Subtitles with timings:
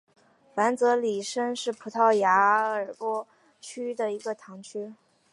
[0.55, 3.27] 凡泽里什是葡萄牙波尔图
[3.61, 4.95] 区的一个堂区。